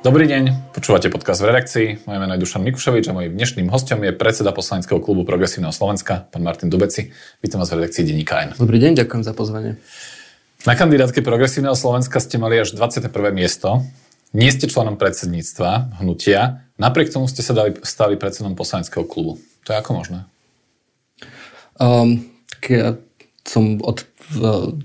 [0.00, 2.08] Dobrý deň, počúvate podcast v redakcii.
[2.08, 6.24] Moje meno je Dušan Mikušovič a mojím dnešným hostom je predseda poslaneckého klubu Progresívneho Slovenska,
[6.32, 7.12] pán Martin Dubeci.
[7.44, 8.56] Vítam vás v redakcii Denníka N.
[8.56, 9.76] Dobrý deň, ďakujem za pozvanie.
[10.64, 13.12] Na kandidátke Progresívneho Slovenska ste mali až 21.
[13.28, 13.84] miesto.
[14.32, 19.36] Nie ste členom predsedníctva hnutia, napriek tomu ste sa dali, stali predsedom poslaneckého klubu.
[19.68, 20.24] To je ako možné?
[21.76, 22.24] Um,
[22.72, 22.96] ja
[23.44, 24.08] som od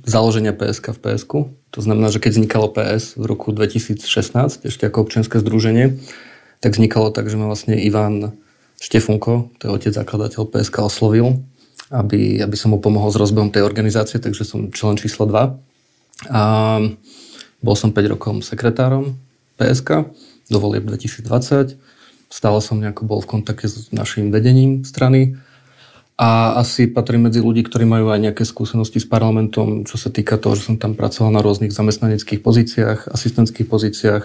[0.03, 1.33] založenia PSK v PSK
[1.75, 5.99] to znamená, že keď vznikalo PS v roku 2016, ešte ako občianske združenie,
[6.63, 8.39] tak vznikalo tak, že ma vlastne Ivan
[8.79, 11.43] Štefunko, to je otec zakladateľ PSK, oslovil,
[11.91, 16.31] aby, aby som mu pomohol s rozbehom tej organizácie, takže som člen číslo 2.
[16.31, 16.43] A
[17.59, 19.19] bol som 5 rokov sekretárom
[19.59, 20.07] PSK
[20.47, 21.75] do volieb 2020.
[22.31, 25.35] Stále som nejako bol v kontakte s našim vedením strany
[26.15, 30.39] a asi patrím medzi ľudí, ktorí majú aj nejaké skúsenosti s parlamentom, čo sa týka
[30.39, 34.23] toho, že som tam pracoval na rôznych zamestnaneckých pozíciách, asistentských pozíciách,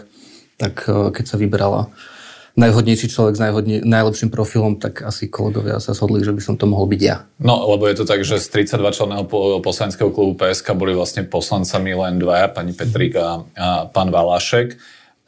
[0.55, 1.91] tak e, keď sa vyberala
[2.55, 6.71] najvhodnejší človek s najhodne, najlepším profilom, tak asi kolegovia sa shodli, že by som to
[6.71, 7.27] mohol byť ja.
[7.43, 9.25] No, lebo je to tak, že z 32 členného
[9.59, 14.79] poslaneckého klubu PSK boli vlastne poslancami len dvaja, pani Petrík a, a pán Valašek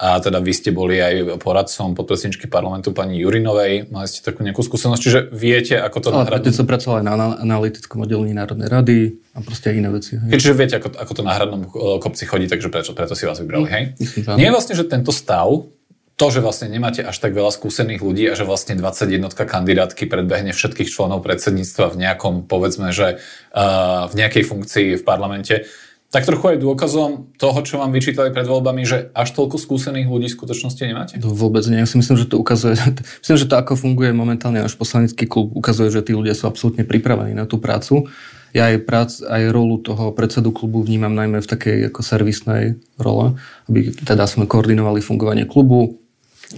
[0.03, 4.58] a teda vy ste boli aj poradcom podpredsedničky parlamentu pani Jurinovej, mali ste takú nejakú
[4.67, 6.50] skúsenosť, čiže viete, ako to nahradiť?
[6.50, 8.98] Ja som pracoval aj na analytickom oddelení Národnej rady
[9.30, 10.19] a proste aj iné veci.
[10.19, 10.42] Hej.
[10.42, 11.62] Čiže viete, ako, ako to na hradnom
[12.03, 13.84] kopci chodí, takže preto, preto si vás vybrali, hej?
[14.03, 15.70] Myslím, Nie je vlastne, že tento stav,
[16.19, 20.50] to, že vlastne nemáte až tak veľa skúsených ľudí a že vlastne 21 kandidátky predbehne
[20.50, 25.67] všetkých členov predsedníctva v nejakom, povedzme, že uh, v nejakej funkcii v parlamente,
[26.12, 30.28] tak trochu aj dôkazom toho, čo vám vyčítali pred voľbami, že až toľko skúsených ľudí
[30.28, 31.16] v skutočnosti nemáte?
[31.16, 31.80] To vôbec nie.
[31.80, 32.77] Ja si myslím, že to ukazuje,
[33.24, 36.84] myslím, že to ako funguje momentálne náš poslanecký klub, ukazuje, že tí ľudia sú absolútne
[36.84, 38.12] pripravení na tú prácu.
[38.52, 43.40] Ja aj, prác, aj rolu toho predsedu klubu vnímam najmä v takej ako servisnej role,
[43.72, 45.96] aby teda sme koordinovali fungovanie klubu,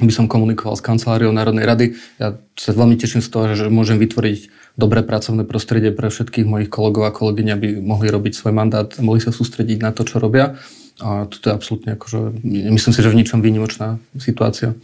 [0.01, 1.87] aby som komunikoval s kanceláriou Národnej rady.
[2.19, 6.71] Ja sa veľmi teším z toho, že môžem vytvoriť dobré pracovné prostredie pre všetkých mojich
[6.71, 10.59] kolegov a kolegyň, aby mohli robiť svoj mandát mohli sa sústrediť na to, čo robia.
[11.03, 14.79] A toto je absolútne akože, myslím si, že v ničom výnimočná situácia.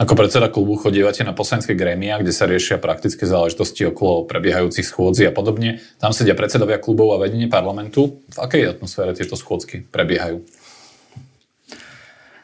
[0.00, 5.28] Ako predseda klubu chodívate na poslanecké grémia, kde sa riešia praktické záležitosti okolo prebiehajúcich schôdzi
[5.28, 5.84] a podobne.
[6.00, 8.24] Tam sedia predsedovia klubov a vedenie parlamentu.
[8.32, 10.40] V akej atmosfére tieto schôdzky prebiehajú?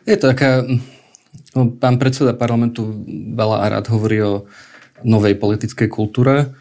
[0.05, 0.69] Je to taká...
[1.55, 2.87] No, pán predseda parlamentu
[3.33, 4.45] veľa a rád hovorí o
[5.05, 6.53] novej politickej kultúre.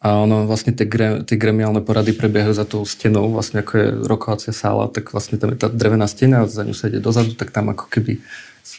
[0.00, 3.86] A ono, vlastne tie, gre, tie gremiálne porady prebiehajú za tou stenou, vlastne ako je
[4.08, 7.36] rokovacia sála, tak vlastne tam je tá drevená stena a za ňu sa ide dozadu,
[7.36, 8.16] tak tam ako keby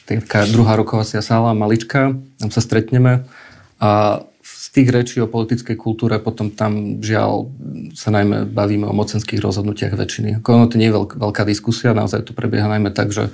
[0.10, 3.30] taká druhá rokovacia sála, malička, tam sa stretneme
[3.78, 7.54] a z tých rečí o politickej kultúre potom tam žiaľ
[7.94, 10.42] sa najmä bavíme o mocenských rozhodnutiach väčšiny.
[10.42, 13.30] Ako ono to nie je veľk, veľká diskusia, naozaj to prebieha najmä tak, že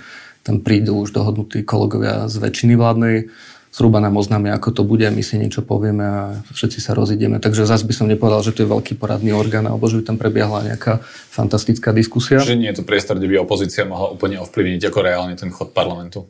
[0.48, 3.28] tam prídu už dohodnutí kolegovia z väčšiny vládnej,
[3.76, 6.22] zhruba nám oznámia, ako to bude, my si niečo povieme a
[6.56, 7.38] všetci sa rozídeme.
[7.38, 10.18] Takže zase by som nepovedal, že to je veľký poradný orgán alebo že by tam
[10.18, 12.42] prebiehla nejaká fantastická diskusia.
[12.42, 15.78] Že nie je to priestor, kde by opozícia mohla úplne ovplyvniť ako reálne ten chod
[15.78, 16.26] parlamentu?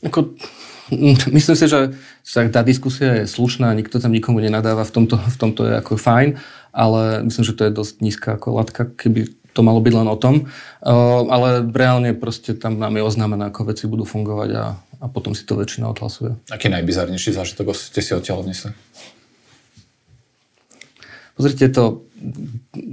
[0.00, 0.32] Ako,
[1.34, 1.92] myslím si, že
[2.24, 6.40] tá diskusia je slušná, nikto tam nikomu nenadáva, v tomto, v tomto je ako fajn,
[6.72, 10.14] ale myslím, že to je dosť nízka ako latka, keby to malo byť len o
[10.14, 10.46] tom.
[11.26, 14.64] Ale reálne proste tam nám je oznámené, ako veci budú fungovať a
[14.98, 16.34] a potom si to väčšina odhlasuje.
[16.50, 18.74] Aký najbizarnejší zážitok ste si odtiaľ odnesli?
[21.38, 22.02] Pozrite, to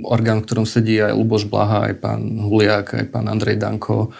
[0.05, 4.13] orgán, v ktorom sedí aj Luboš Blaha, aj pán Huliak, aj pán Andrej Danko.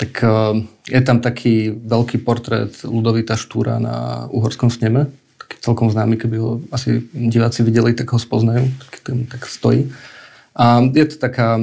[0.00, 0.56] Tak uh,
[0.88, 5.12] je tam taký veľký portrét Ludovita Štúra na uhorskom sneme.
[5.36, 8.64] Taký celkom známy, keby ho asi diváci videli, tak ho spoznajú.
[8.88, 9.92] Taký ten tak stojí.
[10.54, 11.62] A je to taká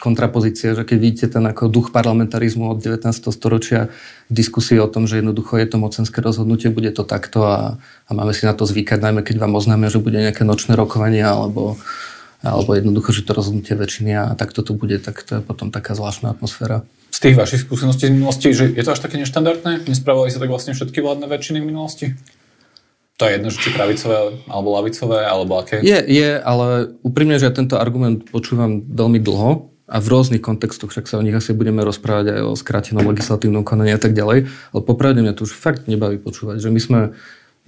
[0.00, 3.12] kontrapozícia, že keď vidíte ten ako duch parlamentarizmu od 19.
[3.28, 3.92] storočia
[4.32, 8.10] v diskusii o tom, že jednoducho je to mocenské rozhodnutie, bude to takto a, a
[8.16, 11.76] máme si na to zvykať, najmä keď vám oznámia, že bude nejaké nočné rokovanie alebo,
[12.40, 15.92] alebo jednoducho, že to rozhodnutie väčšiny a takto to bude, tak to je potom taká
[15.92, 16.80] zvláštna atmosféra.
[17.12, 19.86] Z tých vašich skúseností z minulosti, že je to až také neštandardné?
[19.86, 22.06] Nespravovali sa tak vlastne všetky vládne väčšiny v minulosti?
[23.14, 25.78] To je jedno, či pravicové alebo lavicové, alebo aké?
[25.86, 30.90] Je, je, ale úprimne, že ja tento argument počúvam veľmi dlho a v rôznych kontextoch,
[30.90, 34.50] však sa o nich asi budeme rozprávať aj o skrátenom legislatívnom konaní a tak ďalej,
[34.50, 37.00] ale popravde mňa to už fakt nebaví počúvať, že my sme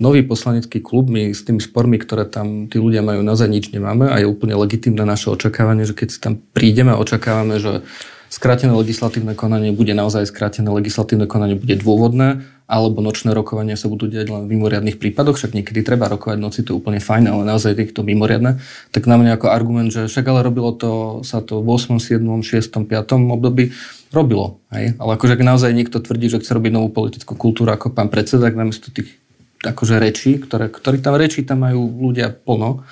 [0.02, 4.10] nový poslanecký klub, my s tými spormi, ktoré tam tí ľudia majú, naozaj nič nemáme
[4.10, 7.86] a je úplne legitimné naše očakávanie, že keď si tam prídeme a očakávame, že
[8.28, 14.10] skrátené legislatívne konanie bude naozaj skrátené legislatívne konanie, bude dôvodné alebo nočné rokovania sa budú
[14.10, 17.42] diať len v mimoriadných prípadoch, však niekedy treba rokovať noci, to je úplne fajn, ale
[17.46, 18.58] naozaj je to mimoriadne,
[18.90, 22.26] tak na mňa ako argument, že však ale robilo to, sa to v 8., 7.,
[22.26, 23.34] 6., 5.
[23.38, 23.70] období,
[24.10, 24.58] robilo.
[24.74, 24.98] Hej?
[24.98, 28.50] Ale akože ak naozaj niekto tvrdí, že chce robiť novú politickú kultúru ako pán predseda,
[28.50, 29.14] tak namiesto tých
[29.62, 32.82] akože rečí, ktoré, ktorí tam rečí, tam majú ľudia plno,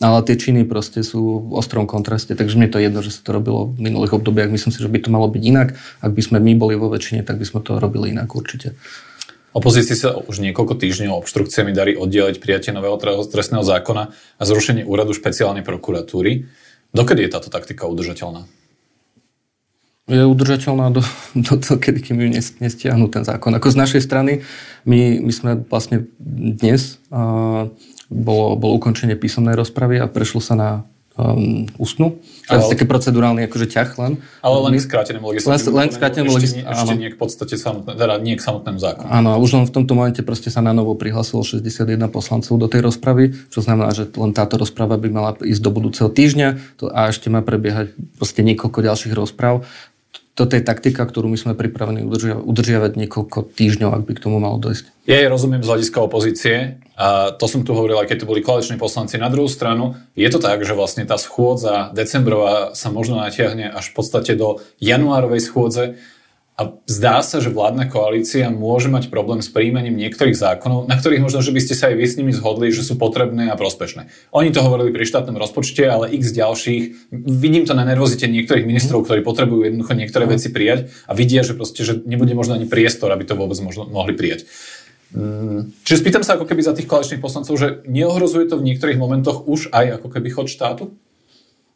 [0.00, 3.20] ale tie činy proste sú v ostrom kontraste, takže mne to je jedno, že sa
[3.20, 4.48] to robilo v minulých obdobiach.
[4.48, 5.76] Myslím si, že by to malo byť inak.
[6.00, 8.80] Ak by sme my boli vo väčšine, tak by sme to robili inak určite.
[9.50, 12.94] Opozícii sa už niekoľko týždňov obštrukciami darí oddeliť prijatie nového
[13.26, 16.46] trestného zákona a zrušenie úradu špeciálnej prokuratúry.
[16.94, 18.46] Dokedy je táto taktika udržateľná?
[20.10, 21.02] Je udržateľná do,
[21.50, 22.28] do to, kedy kým ju
[22.62, 23.50] nestiahnu ten zákon.
[23.54, 24.46] Ako z našej strany,
[24.86, 27.66] my, my sme vlastne dnes uh,
[28.10, 30.70] bolo, bolo ukončenie písomnej rozpravy a prešlo sa na
[31.18, 32.18] um, ústnu.
[32.50, 34.12] To je také procedurálny akože ťah len.
[34.42, 38.14] Ale len k skrátenému legislatívnemu Len, len skrátenému legislatívnemu Ešte, nie k podstate samotné, teda
[38.18, 39.06] nie k samotnému zákonu.
[39.06, 42.66] Áno, a už len v tomto momente proste sa na novo prihlásilo 61 poslancov do
[42.66, 46.90] tej rozpravy, čo znamená, že len táto rozprava by mala ísť do budúceho týždňa to,
[46.90, 49.62] a ešte má prebiehať proste niekoľko ďalších rozpráv
[50.34, 54.38] toto je taktika, ktorú my sme pripravení udržia, udržiavať niekoľko týždňov, ak by k tomu
[54.38, 55.04] malo dojsť.
[55.04, 58.40] Ja jej rozumiem z hľadiska opozície a to som tu hovoril, aj keď tu boli
[58.40, 59.18] koaliční poslanci.
[59.18, 63.90] Na druhú stranu je to tak, že vlastne tá schôdza decembrová sa možno natiahne až
[63.90, 65.98] v podstate do januárovej schôdze
[66.60, 71.24] a zdá sa, že vládna koalícia môže mať problém s príjmaním niektorých zákonov, na ktorých
[71.24, 74.12] možno, že by ste sa aj vy s nimi zhodli, že sú potrebné a prospešné.
[74.36, 77.16] Oni to hovorili pri štátnom rozpočte, ale x ďalších.
[77.16, 81.56] Vidím to na nervozite niektorých ministrov, ktorí potrebujú jednoducho niektoré veci prijať a vidia, že
[81.56, 84.44] proste, že nebude možno ani priestor, aby to vôbec možno, mohli prijať.
[85.16, 89.00] Mm, čiže spýtam sa ako keby za tých koaličných poslancov, že neohrozuje to v niektorých
[89.00, 90.92] momentoch už aj ako keby chod štátu?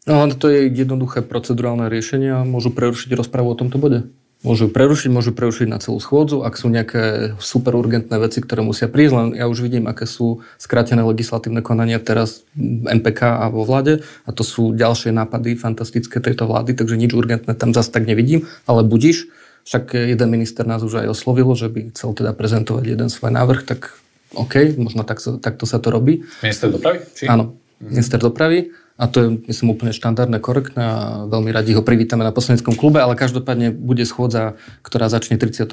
[0.04, 4.12] No, to je jednoduché procedurálne riešenie a môžu prerušiť rozprávu o tomto bode.
[4.44, 8.92] Môžu prerušiť, môžu prerušiť na celú schôdzu, ak sú nejaké super urgentné veci, ktoré musia
[8.92, 12.44] prísť, len ja už vidím, aké sú skrátené legislatívne konania teraz
[12.84, 17.56] MPK a vo vláde a to sú ďalšie nápady fantastické tejto vlády, takže nič urgentné
[17.56, 19.32] tam zase tak nevidím, ale budíš,
[19.64, 23.64] však jeden minister nás už aj oslovil, že by chcel teda prezentovať jeden svoj návrh,
[23.64, 23.96] tak
[24.36, 26.20] OK, možno tak, takto sa to robí.
[26.44, 27.00] Minister dopravy?
[27.16, 27.32] Či?
[27.32, 32.22] Áno, minister dopravy a to je, myslím, úplne štandardné, korektné a veľmi radi ho privítame
[32.22, 34.54] na poslaneckom klube, ale každopádne bude schôdza,
[34.86, 35.66] ktorá začne 31.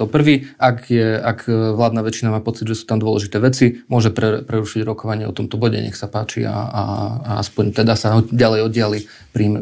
[0.58, 4.82] Ak, je, ak vládna väčšina má pocit, že sú tam dôležité veci, môže pre, prerušiť
[4.82, 6.82] rokovanie o tomto bode, nech sa páči a, a,
[7.22, 8.98] a aspoň teda sa ďalej oddiali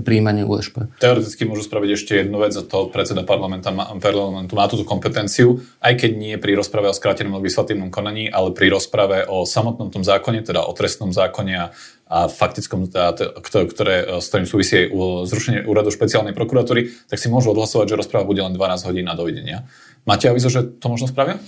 [0.00, 0.88] príjmanie USP.
[0.96, 5.60] Teoreticky môžu spraviť ešte jednu vec, a to predseda parlamentu má, parlamentu má túto kompetenciu,
[5.84, 10.00] aj keď nie pri rozprave o skrátenom legislatívnom konaní, ale pri rozprave o samotnom tom
[10.00, 11.76] zákone, teda o trestnom zákone a
[12.10, 14.90] a faktickom, ktoré, s ktorým súvisí
[15.30, 19.14] zrušenie úradu špeciálnej prokuratúry, tak si môžu odhlasovať, že rozpráva bude len 12 hodín na
[19.14, 19.70] dovidenia.
[20.02, 21.38] Máte avizo, že to možno spravia?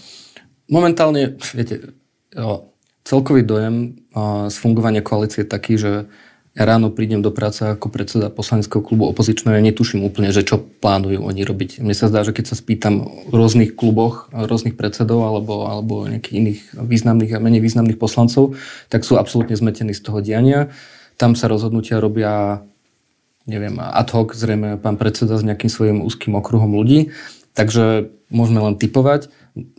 [0.70, 1.98] Momentálne, viete,
[3.02, 4.06] celkový dojem
[4.46, 6.06] z fungovania koalície je taký, že
[6.52, 10.60] ja ráno prídem do práce ako predseda poslaneckého klubu opozičného, ja netuším úplne, že čo
[10.60, 11.80] plánujú oni robiť.
[11.80, 16.36] Mne sa zdá, že keď sa spýtam v rôznych kluboch, rôznych predsedov alebo, alebo nejakých
[16.36, 18.52] iných významných a menej významných poslancov,
[18.92, 20.68] tak sú absolútne zmetení z toho diania.
[21.16, 22.60] Tam sa rozhodnutia robia
[23.42, 27.10] neviem, ad hoc, zrejme pán predseda s nejakým svojim úzkým okruhom ľudí.
[27.56, 29.32] Takže môžeme len typovať.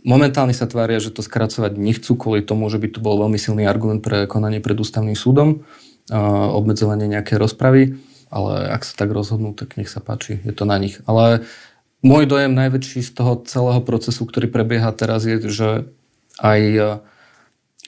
[0.04, 3.64] Momentálne sa tvária, že to skracovať nechcú kvôli tomu, že by to bol veľmi silný
[3.64, 5.64] argument pre konanie pred ústavným súdom
[6.12, 7.96] obmedzovanie nejaké rozpravy,
[8.28, 11.00] ale ak sa tak rozhodnú, tak nech sa páči, je to na nich.
[11.08, 11.46] Ale
[12.04, 15.88] môj dojem najväčší z toho celého procesu, ktorý prebieha teraz je, že
[16.42, 16.60] aj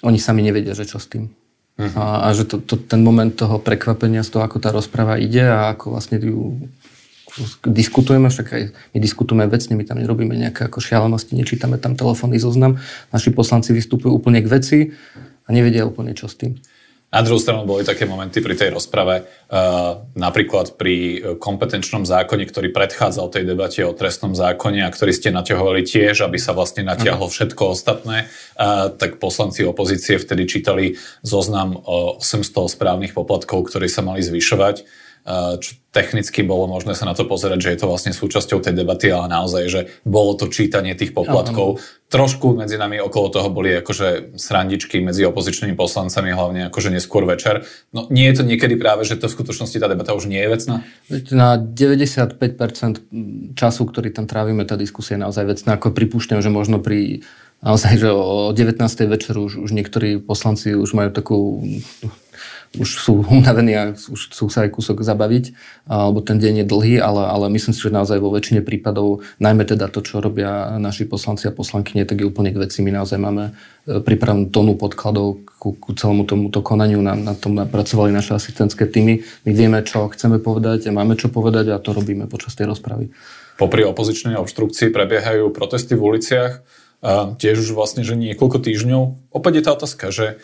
[0.00, 1.32] oni sami nevedia, že čo s tým.
[1.76, 1.92] Uh-huh.
[1.92, 5.44] A, a že to, to, ten moment toho prekvapenia z toho, ako tá rozpráva ide
[5.44, 6.56] a ako vlastne ju
[7.68, 8.62] diskutujeme, však aj
[8.96, 12.80] my diskutujeme vecne, my tam nerobíme nejaké ako šialenosti, nečítame tam telefónny zoznam,
[13.12, 14.78] naši poslanci vystupujú úplne k veci
[15.44, 16.56] a nevedia úplne čo s tým.
[17.06, 22.74] Na druhú stranu boli také momenty pri tej rozprave, uh, napríklad pri kompetenčnom zákone, ktorý
[22.74, 27.30] predchádzal tej debate o trestnom zákone a ktorý ste naťahovali tiež, aby sa vlastne natiahlo
[27.30, 28.26] všetko ostatné,
[28.58, 35.05] uh, tak poslanci opozície vtedy čítali zoznam o 800 správnych poplatkov, ktoré sa mali zvyšovať
[35.58, 39.10] čo technicky bolo možné sa na to pozerať, že je to vlastne súčasťou tej debaty,
[39.10, 41.80] ale naozaj, že bolo to čítanie tých poplatkov.
[41.80, 42.04] Ano.
[42.06, 47.66] Trošku medzi nami okolo toho boli akože srandičky medzi opozičnými poslancami, hlavne akože neskôr večer.
[47.90, 50.52] No nie je to niekedy práve, že to v skutočnosti tá debata už nie je
[50.52, 50.76] vecná?
[51.34, 55.74] Na 95% času, ktorý tam trávime, tá diskusia je naozaj vecná.
[55.74, 57.26] Ako pripúšťam, že možno pri
[57.66, 58.78] naozaj, že o 19.
[59.10, 61.66] večeru už, už niektorí poslanci už majú takú
[62.74, 65.54] už sú unavení a už chcú sa aj kúsok zabaviť,
[65.86, 69.62] alebo ten deň je dlhý, ale, ale myslím si, že naozaj vo väčšine prípadov, najmä
[69.62, 72.82] teda to, čo robia naši poslanci a poslankyne, tak je úplne k veci.
[72.82, 73.54] My naozaj máme
[73.86, 78.90] e, pripravenú tónu podkladov ku, ku celému tomuto konaniu, na, na tom pracovali naše asistentské
[78.90, 79.22] týmy.
[79.46, 83.12] My vieme, čo chceme povedať máme čo povedať a to robíme počas tej rozpravy.
[83.60, 86.52] Popri opozičnej obštrukcii prebiehajú protesty v uliciach,
[87.04, 89.02] a tiež už vlastne, že niekoľko týždňov.
[89.30, 90.40] Opäť je tá otázka, že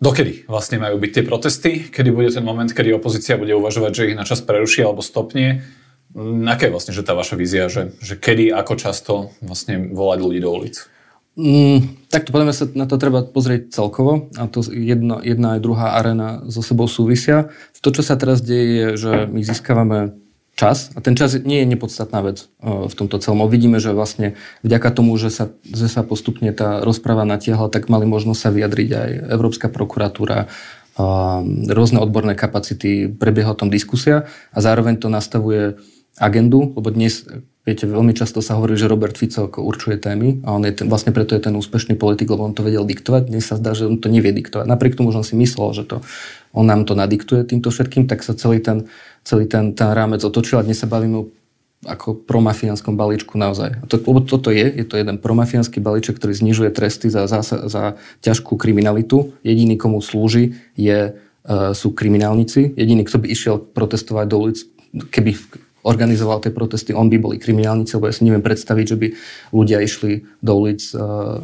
[0.00, 1.70] Dokedy vlastne majú byť tie protesty?
[1.92, 5.60] Kedy bude ten moment, kedy opozícia bude uvažovať, že ich na čas preruší alebo stopne?
[6.48, 9.12] Aká je vlastne že tá vaša vízia, že, že kedy, ako často
[9.44, 10.88] vlastne volať ľudí do ulic?
[11.36, 15.94] Mm, takto podľa sa na to treba pozrieť celkovo a to jedna, jedna aj druhá
[16.00, 17.52] arena so sebou súvisia.
[17.84, 20.16] To, čo sa teraz deje, je, že my získavame
[20.60, 23.48] čas a ten čas nie je nepodstatná vec v tomto celom.
[23.48, 28.04] Vidíme, že vlastne vďaka tomu, že sa, že sa postupne tá rozpráva natiahla, tak mali
[28.04, 30.52] možnosť sa vyjadriť aj Európska prokuratúra,
[31.72, 35.80] rôzne odborné kapacity, prebieha tom diskusia a zároveň to nastavuje
[36.20, 37.24] agendu, lebo dnes,
[37.64, 41.16] viete, veľmi často sa hovorí, že Robert Fico určuje témy a on je ten, vlastne
[41.16, 43.32] preto je ten úspešný politik, lebo on to vedel diktovať.
[43.32, 44.68] Dnes sa zdá, že on to nevie diktovať.
[44.68, 46.04] Napriek tomu, že on si myslel, že to,
[46.50, 48.90] on nám to nadiktuje týmto všetkým, tak sa celý ten
[49.24, 51.24] celý ten, ten rámec otočil a dnes sa bavíme o
[51.80, 53.72] ako promafiánskom balíčku naozaj.
[53.80, 57.40] A to, lebo toto je, je to jeden promafiánsky balíček, ktorý znižuje tresty za, za,
[57.40, 59.32] za ťažkú kriminalitu.
[59.40, 62.76] Jediný, komu slúži, je, uh, sú kriminálnici.
[62.76, 64.58] Jediný, kto by išiel protestovať do ulic,
[65.08, 65.40] keby
[65.84, 69.06] organizoval tie protesty, on by boli kriminálnici, lebo ja si neviem predstaviť, že by
[69.52, 71.40] ľudia išli do ulic uh,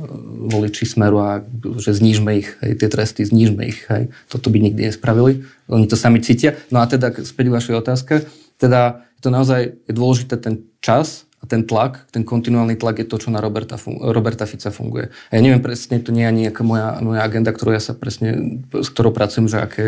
[0.49, 1.45] voliči Smeru a
[1.81, 3.85] že znížme ich, hej, tie tresty, znížme ich.
[3.93, 4.09] Hej.
[4.33, 5.45] Toto by nikdy nespravili.
[5.69, 6.57] Oni to sami cítia.
[6.73, 8.25] No a teda späť vašej otázka.
[8.57, 13.17] Teda je to naozaj je dôležité ten čas ten tlak, ten kontinuálny tlak je to,
[13.17, 15.15] čo na Roberta, Roberta Fica funguje.
[15.31, 17.95] A ja neviem presne, to nie je ani nejaká moja, moja agenda, ktorú ja sa
[17.95, 19.85] presne, s ktorou pracujem, že aké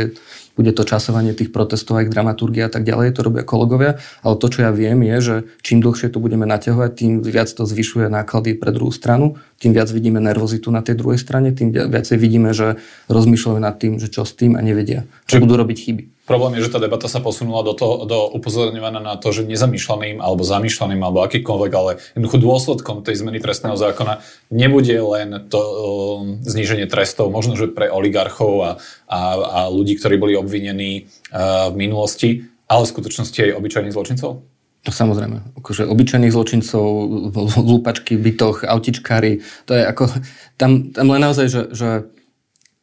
[0.59, 4.51] bude to časovanie tých protestov, aj dramaturgia a tak ďalej, to robia kolegovia, ale to,
[4.51, 8.59] čo ja viem, je, že čím dlhšie to budeme naťahovať, tým viac to zvyšuje náklady
[8.59, 12.83] pre druhú stranu, tým viac vidíme nervozitu na tej druhej strane, tým viacej vidíme, že
[13.07, 16.18] rozmýšľajú nad tým, že čo s tým a nevedia, čo budú robiť chyby.
[16.29, 20.21] Problém je, že tá debata sa posunula do, toho, do upozorňovania na to, že nezamýšľaným
[20.21, 24.21] alebo zamýšľaným alebo akýkoľvek, ale jednoducho dôsledkom tej zmeny trestného zákona
[24.53, 25.75] nebude len to um,
[26.45, 28.71] zníženie trestov, možno, že pre oligarchov a,
[29.09, 34.45] a, a ľudí, ktorí boli obvinení uh, v minulosti, ale v skutočnosti aj obyčajných zločincov?
[34.85, 36.85] No samozrejme, akože obyčajných zločincov,
[37.57, 40.13] lúpačky, bytoch, autičkári, to je ako,
[40.61, 41.89] tam, tam len naozaj, že, že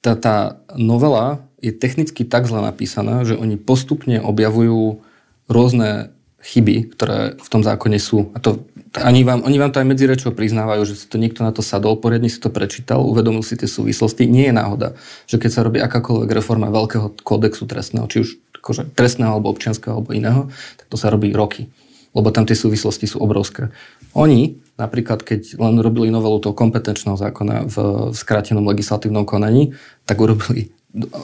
[0.04, 0.38] tá, tá
[0.78, 5.02] novela je technicky tak zle napísaná, že oni postupne objavujú
[5.50, 6.14] rôzne
[6.46, 8.30] chyby, ktoré v tom zákone sú.
[8.32, 11.42] A to, ani vám, oni vám to aj medzi rečou priznávajú, že si to niekto
[11.42, 14.30] na to sadol, poriadne si to prečítal, uvedomil si tie súvislosti.
[14.30, 14.94] Nie je náhoda,
[15.26, 18.30] že keď sa robí akákoľvek reforma veľkého kódexu trestného, či už
[18.62, 21.66] akože trestného alebo občianského alebo iného, tak to sa robí roky.
[22.14, 23.74] Lebo tam tie súvislosti sú obrovské.
[24.14, 27.76] Oni napríklad, keď len robili novelu toho kompetenčného zákona v
[28.12, 30.75] skrátenom legislatívnom konaní, tak urobili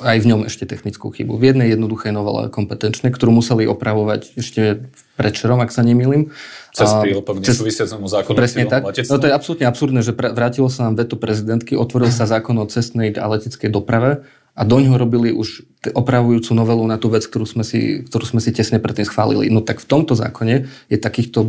[0.03, 1.39] aj v ňom ešte technickú chybu.
[1.39, 6.35] V jednej jednoduchej novele kompetenčnej, ktorú museli opravovať ešte predčerom, ak sa nemýlim.
[6.75, 8.83] Cez prílepok nesúvisiacemu zákonu Presne tak.
[8.83, 12.55] No to je absolútne absurdné, že pre, vrátilo sa nám veto prezidentky, otvoril sa zákon
[12.59, 15.63] o cestnej a leteckej doprave a do ňoho robili už
[15.95, 19.47] opravujúcu novelu na tú vec, ktorú sme, si, ktorú sme si tesne predtým schválili.
[19.47, 21.47] No tak v tomto zákone je takýchto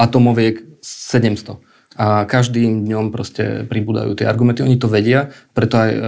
[0.00, 4.62] atomoviek 700 a každým dňom proste pribúdajú tie argumenty.
[4.62, 6.02] Oni to vedia, preto aj uh,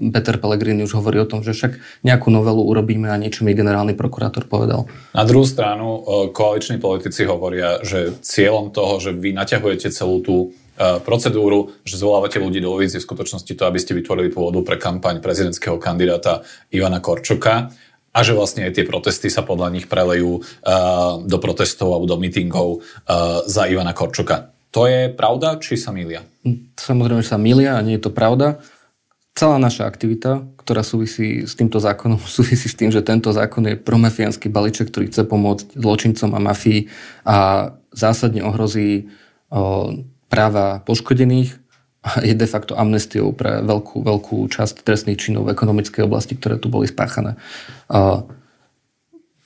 [0.00, 1.76] Peter Pellegrini už hovorí o tom, že však
[2.08, 4.88] nejakú novelu urobíme a niečo mi generálny prokurátor povedal.
[5.12, 10.36] Na druhú stranu uh, koaliční politici hovoria, že cieľom toho, že vy naťahujete celú tú
[10.48, 14.80] uh, procedúru, že zvolávate ľudí do ulic, v skutočnosti to, aby ste vytvorili pôvodu pre
[14.80, 17.76] kampaň prezidentského kandidáta Ivana Korčoka
[18.16, 22.16] a že vlastne aj tie protesty sa podľa nich prelejú uh, do protestov alebo do
[22.16, 24.55] mítingov uh, za Ivana Korčoka.
[24.74, 26.26] To je pravda, či sa milia?
[26.42, 28.60] Hm, samozrejme, že sa milia a nie je to pravda.
[29.36, 33.76] Celá naša aktivita, ktorá súvisí s týmto zákonom, súvisí s tým, že tento zákon je
[33.76, 36.88] promafiánsky balíček, ktorý chce pomôcť zločincom a mafii
[37.28, 37.36] a
[37.92, 39.08] zásadne ohrozí
[39.48, 39.92] o,
[40.28, 41.56] práva poškodených
[42.06, 46.60] a je de facto amnestiou pre veľkú, veľkú časť trestných činov v ekonomickej oblasti, ktoré
[46.60, 47.34] tu boli spáchané.
[47.90, 48.22] A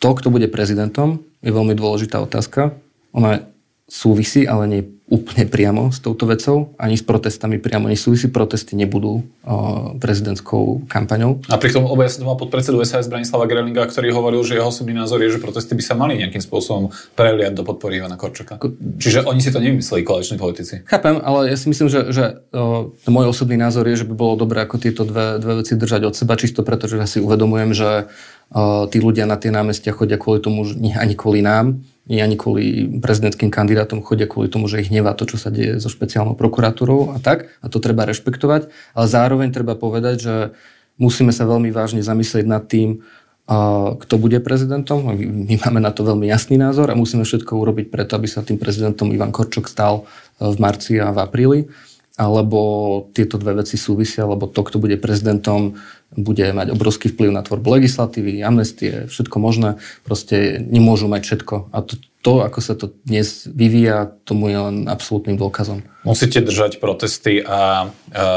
[0.00, 2.76] to, kto bude prezidentom, je veľmi dôležitá otázka.
[3.16, 3.48] Ona
[3.90, 8.30] súvisí, ale nie úplne priamo s touto vecou, ani s protestami priamo nesúvisí.
[8.30, 11.42] Protesty nebudú o, prezidentskou kampaňou.
[11.50, 15.18] A pritom obaja som mal podpredsedu SAS Branislava Grelinga, ktorý hovoril, že jeho osobný názor
[15.18, 18.62] je, že protesty by sa mali nejakým spôsobom preliať do podpory Ivana Korčoka.
[19.02, 20.86] Čiže oni si to nevymysleli, koaliční politici.
[20.86, 24.38] Chápem, ale ja si myslím, že, že o, môj osobný názor je, že by bolo
[24.38, 27.74] dobré ako tieto dve, dve veci držať od seba, čisto preto, že ja si uvedomujem,
[27.74, 28.06] že
[28.54, 32.18] o, tí ľudia na tie námestia chodia kvôli tomu, že nie ani kvôli nám, nie
[32.18, 35.86] ani kvôli prezidentským kandidátom, chodia kvôli tomu, že ich hnevá to, čo sa deje so
[35.86, 37.46] špeciálnou prokuratúrou a tak.
[37.62, 38.66] A to treba rešpektovať.
[38.98, 40.34] Ale zároveň treba povedať, že
[40.98, 43.06] musíme sa veľmi vážne zamyslieť nad tým,
[43.94, 45.10] kto bude prezidentom.
[45.14, 48.58] My máme na to veľmi jasný názor a musíme všetko urobiť preto, aby sa tým
[48.58, 50.06] prezidentom Ivan Korčok stal
[50.38, 51.60] v marci a v apríli
[52.20, 52.60] alebo
[53.16, 55.80] tieto dve veci súvisia, lebo to, kto bude prezidentom,
[56.12, 59.80] bude mať obrovský vplyv na tvorbu legislatívy, amnestie, všetko možné.
[60.04, 61.72] Proste nemôžu mať všetko.
[61.72, 65.80] A to, to, ako sa to dnes vyvíja, tomu je len absolútnym dôkazom.
[66.04, 67.88] Musíte držať protesty a,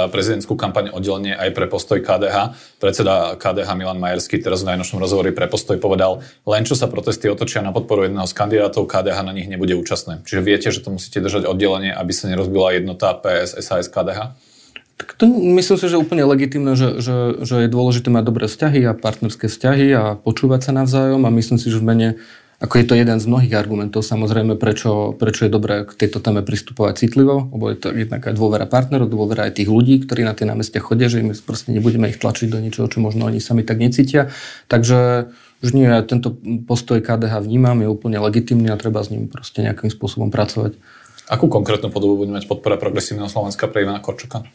[0.07, 2.55] prezidentskú kampaň oddelenie aj pre postoj KDH.
[2.79, 7.27] Predseda KDH Milan Majerský teraz v najnočnom rozhovore pre postoj povedal, len čo sa protesty
[7.27, 10.23] otočia na podporu jedného z kandidátov, KDH na nich nebude účastné.
[10.23, 14.39] Čiže viete, že to musíte držať oddelenie, aby sa nerozbila jednota PS, SAS, KDH?
[14.95, 18.45] Tak to myslím si, že je úplne legitimné, že, že, že je dôležité mať dobré
[18.47, 22.09] vzťahy a partnerské vzťahy a počúvať sa navzájom a myslím si, že v mene
[22.63, 26.39] ako je to jeden z mnohých argumentov, samozrejme, prečo, prečo je dobré k tejto téme
[26.47, 30.31] pristupovať citlivo, lebo je to jednak aj dôvera partnerov, dôvera aj tých ľudí, ktorí na
[30.31, 33.67] tie námestia chodia, že im proste nebudeme ich tlačiť do niečoho, čo možno oni sami
[33.67, 34.31] tak necítia.
[34.71, 35.27] Takže
[35.59, 39.59] už nie, ja tento postoj KDH vnímam, je úplne legitimný a treba s ním proste
[39.59, 40.79] nejakým spôsobom pracovať.
[41.27, 44.47] Akú konkrétnu podobu bude mať podpora progresívneho Slovenska pre Ivana Korčoka?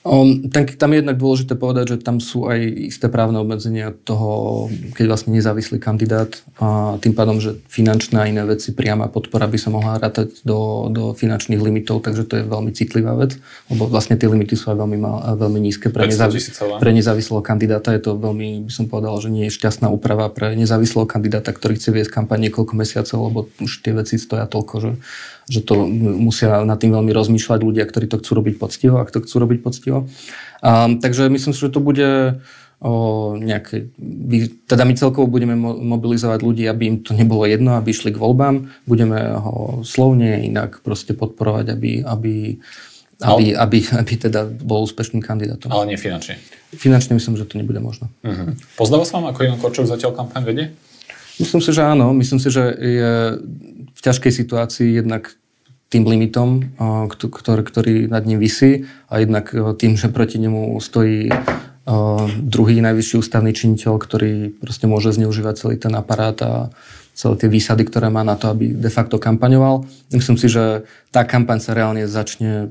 [0.00, 2.56] Um, tam, tam je jednak dôležité povedať, že tam sú aj
[2.88, 4.64] isté právne obmedzenia toho,
[4.96, 9.60] keď vlastne nezávislý kandidát a tým pádom, že finančné a iné veci, priama podpora by
[9.60, 13.36] sa mohla rátať do, do finančných limitov, takže to je veľmi citlivá vec,
[13.68, 16.48] lebo vlastne tie limity sú aj veľmi, mal, veľmi nízke pre, nezávis,
[16.80, 17.92] pre nezávislého kandidáta.
[17.92, 21.76] Je to veľmi, by som povedal, že nie je šťastná úprava pre nezávislého kandidáta, ktorý
[21.76, 24.92] chce viesť kampaň niekoľko mesiacov, lebo už tie veci stoja toľko, že
[25.50, 29.18] že to musia nad tým veľmi rozmýšľať ľudia, ktorí to chcú robiť poctivo, ak to
[29.18, 29.89] chcú robiť poctivo.
[29.98, 32.38] Um, takže myslím si, že to bude
[32.80, 33.92] o nejaké,
[34.64, 38.72] teda my celkovo budeme mobilizovať ľudí, aby im to nebolo jedno, aby išli k voľbám.
[38.88, 42.56] Budeme ho slovne inak proste podporovať, aby, aby,
[43.20, 45.68] aby, aby, aby teda bol úspešným kandidátom.
[45.68, 46.40] Ale nie finančne.
[46.72, 48.08] Finančne myslím, že to nebude možno.
[48.24, 48.56] Uh-huh.
[48.80, 50.66] Pozdáva sa vám, ako Ivan Korčok zatiaľ kampaň vedie?
[51.36, 52.16] Myslím si, že áno.
[52.16, 53.12] Myslím si, že je
[53.92, 55.36] v ťažkej situácii jednak
[55.90, 56.70] tým limitom,
[57.10, 61.28] ktorý, nad ním vysí a jednak tým, že proti nemu stojí
[62.46, 66.52] druhý najvyšší ústavný činiteľ, ktorý proste môže zneužívať celý ten aparát a
[67.18, 69.82] celé tie výsady, ktoré má na to, aby de facto kampaňoval.
[70.14, 72.70] Myslím si, že tá kampaň sa reálne začne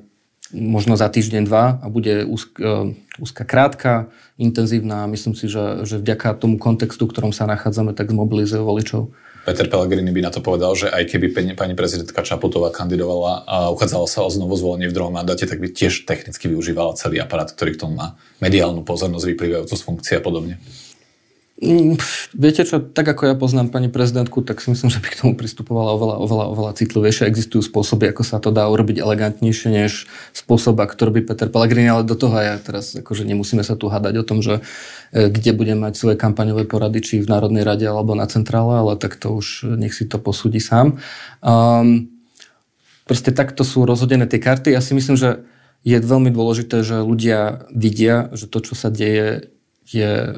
[0.56, 2.90] možno za týždeň, dva a bude úzka,
[3.22, 5.06] úzka krátka, intenzívna.
[5.06, 9.14] Myslím si, že, že vďaka tomu kontextu, v ktorom sa nachádzame, tak zmobilizuje voličov.
[9.50, 14.06] Peter Pellegrini by na to povedal, že aj keby pani prezidentka Čaputová kandidovala a uchádzala
[14.06, 17.74] sa o znovu zvolenie v druhom mandáte, tak by tiež technicky využívala celý aparát, ktorý
[17.74, 18.14] k tomu má
[18.46, 20.62] mediálnu pozornosť vyplývajúcu z funkcie a podobne.
[21.60, 22.00] Mm,
[22.40, 25.34] viete čo, tak ako ja poznám pani prezidentku, tak si myslím, že by k tomu
[25.36, 27.28] pristupovala oveľa, oveľa, oveľa citlivejšie.
[27.28, 32.08] Existujú spôsoby, ako sa to dá urobiť elegantnejšie, než spôsob, ktorý by Peter Pellegrini, ale
[32.08, 34.64] do toho ja teraz akože nemusíme sa tu hádať o tom, že
[35.12, 38.96] e, kde bude mať svoje kampaňové porady, či v Národnej rade alebo na centrále, ale
[38.96, 41.04] tak to už nech si to posúdi sám.
[41.44, 42.08] Um,
[43.04, 44.72] proste takto sú rozhodené tie karty.
[44.72, 45.44] Ja si myslím, že
[45.84, 49.52] je veľmi dôležité, že ľudia vidia, že to, čo sa deje,
[49.90, 50.38] je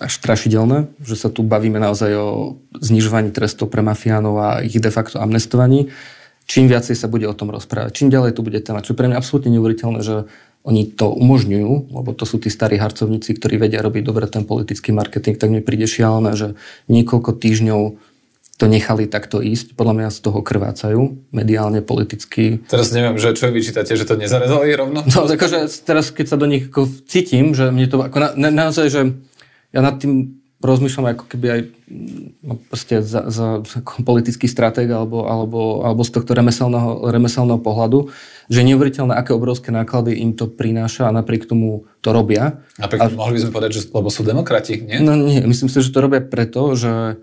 [0.00, 4.88] až strašidelné, že sa tu bavíme naozaj o znižovaní trestov pre mafiánov a ich de
[4.88, 5.92] facto amnestovaní.
[6.46, 9.10] Čím viacej sa bude o tom rozprávať, čím ďalej tu bude téma, čo je pre
[9.10, 10.30] mňa absolútne neuveriteľné, že
[10.66, 14.90] oni to umožňujú, lebo to sú tí starí harcovníci, ktorí vedia robiť dobre ten politický
[14.90, 16.58] marketing, tak mi príde šialené, že
[16.90, 17.80] niekoľko týždňov
[18.56, 19.76] to nechali takto ísť.
[19.76, 22.64] Podľa mňa z toho krvácajú mediálne, politicky.
[22.64, 25.04] Teraz neviem, že čo vyčítate, že to nezarezali rovno?
[25.04, 28.48] No, akože teraz, keď sa do nich ako cítim, že mne to ako na, na,
[28.48, 29.02] naozaj, že
[29.76, 31.60] ja nad tým rozmýšľam ako keby aj
[32.40, 38.08] no, proste za, za ako politický stratég alebo, alebo, alebo z tohto remeselného, remeselného pohľadu,
[38.48, 42.64] že neuveriteľné, aké obrovské náklady im to prináša a napriek tomu to robia.
[42.80, 44.98] Napriek tomu mohli by sme povedať, že lebo sú demokrati, nie?
[45.04, 47.20] No nie, myslím si, že to robia preto, že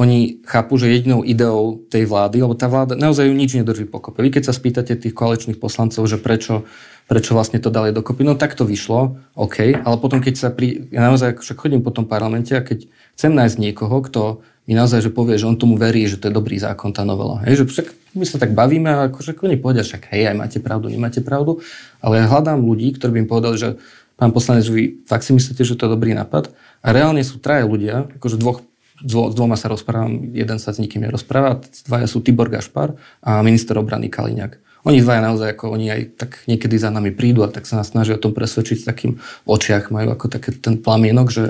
[0.00, 4.24] oni chápu, že jedinou ideou tej vlády, lebo tá vláda naozaj ju nič nedrží pokope.
[4.24, 6.64] Vy keď sa spýtate tých koaličných poslancov, že prečo,
[7.04, 10.88] prečo vlastne to dali dokopy, no tak to vyšlo, OK, ale potom keď sa pri...
[10.88, 15.04] Ja naozaj však chodím po tom parlamente a keď chcem nájsť niekoho, kto mi naozaj,
[15.04, 17.44] že povie, že on tomu verí, že to je dobrý zákon, tá novela.
[17.44, 17.86] Hej, že však
[18.16, 21.60] my sa tak bavíme a akože oni povedia, však hej, aj máte pravdu, nemáte pravdu,
[22.00, 23.68] ale ja hľadám ľudí, ktorí by im povedali, že
[24.16, 26.48] pán poslanec, vy fakt si myslíte, že to je dobrý nápad?
[26.80, 28.64] A reálne sú traje ľudia, akože dvoch,
[29.02, 33.40] dvo, s dvoma sa rozprávam, jeden sa s nikým nerozpráva, dvaja sú Tibor Gašpar a
[33.40, 34.84] minister obrany Kaliňák.
[34.88, 37.92] Oni dvaja naozaj, ako oni aj tak niekedy za nami prídu a tak sa nás
[37.92, 41.44] snažia o tom presvedčiť takým očiach, majú ako taký ten plamienok, že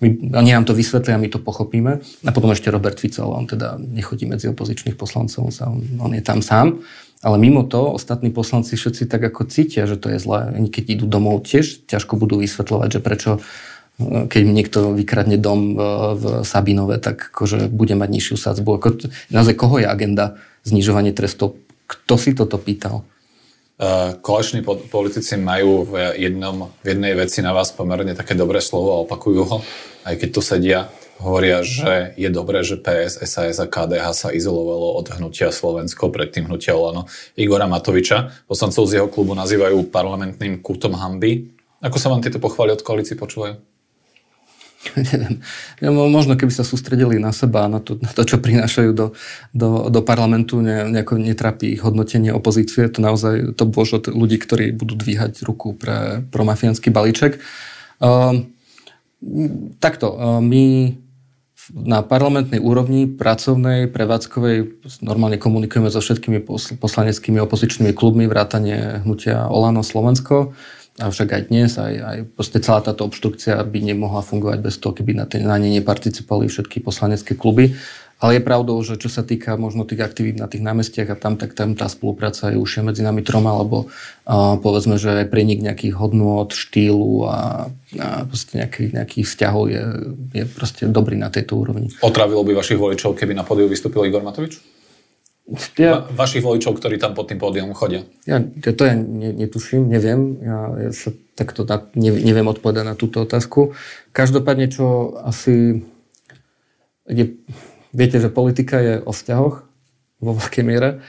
[0.00, 2.00] my, oni nám to vysvetlia my to pochopíme.
[2.00, 6.40] A potom ešte Robert Fico, on teda nechodí medzi opozičných poslancov, on, on je tam
[6.40, 6.80] sám.
[7.20, 10.56] Ale mimo to, ostatní poslanci všetci tak ako cítia, že to je zlé.
[10.56, 13.30] Oni keď idú domov, tiež ťažko budú vysvetľovať, že prečo
[14.26, 15.80] keď mi niekto vykradne dom v,
[16.16, 18.80] v Sabinove, tak akože bude mať nižšiu sadzbu.
[18.80, 18.88] Ako,
[19.30, 21.60] naozaj, koho je agenda znižovanie trestov?
[21.84, 23.04] Kto si toto pýtal?
[23.76, 28.96] E, koaliční politici majú v, jednom, v jednej veci na vás pomerne také dobré slovo
[28.96, 29.58] a opakujú ho,
[30.04, 30.80] aj keď tu sedia
[31.20, 36.48] hovoria, že je dobré, že PS, SAS a KDH sa izolovalo od hnutia Slovensko, predtým
[36.48, 37.04] hnutia Olano
[37.36, 38.48] Igora Matoviča.
[38.48, 41.52] Poslancov z jeho klubu nazývajú parlamentným kútom hamby.
[41.84, 43.60] Ako sa vám tieto pochvály od koalícii počúvajú?
[44.96, 45.44] Neviem.
[46.08, 49.12] Možno keby sa sústredili na seba, na to, na to čo prinášajú do,
[49.52, 52.88] do, do parlamentu, ne, nejako netrapí ich hodnotenie opozície.
[52.88, 57.38] To naozaj to bôže ľudí, ktorí budú dvíhať ruku pre promafiánsky balíček.
[58.00, 58.48] Uh,
[59.84, 60.96] takto, uh, my
[61.70, 66.42] na parlamentnej úrovni, pracovnej, prevádzkovej, normálne komunikujeme so všetkými
[66.82, 70.56] poslaneckými opozičnými klubmi, vrátane hnutia Olano Slovensko.
[71.00, 72.18] Avšak aj dnes, aj, aj
[72.60, 77.32] celá táto obštrukcia by nemohla fungovať bez toho, keby na, na nej neparticipovali všetky poslanecké
[77.32, 77.72] kluby.
[78.20, 81.40] Ale je pravdou, že čo sa týka možno tých aktivít na tých námestiach a tam,
[81.40, 85.64] tak tam tá spolupráca je už medzi nami troma, lebo uh, povedzme, že aj prenik
[85.64, 89.84] nejakých hodnôt, štýlu a, a proste nejakých, nejakých vzťahov je,
[90.36, 91.88] je proste dobrý na tejto úrovni.
[92.04, 94.79] Otravilo by vašich voličov, keby na pódiu vystúpil Igor Matovič?
[95.74, 98.06] Ja, Va, vašich voličov, ktorí tam pod tým pódium chodia?
[98.22, 100.38] Ja, ja to ja ne, netuším, neviem.
[100.46, 103.74] Ja, ja sa takto na, ne, neviem odpovedať na túto otázku.
[104.14, 105.82] Každopádne, čo asi
[107.10, 107.34] je
[107.90, 109.66] Viete, že politika je o vzťahoch
[110.22, 111.02] vo veľkej miere